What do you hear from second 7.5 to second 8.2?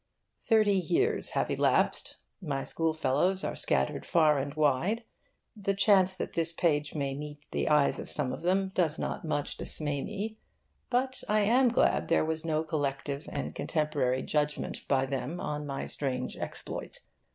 the eyes of